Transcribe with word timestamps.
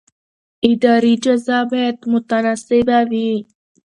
اداري 0.69 1.13
جزا 1.25 1.59
باید 1.71 1.97
متناسبه 2.11 2.97
وي. 3.09 3.31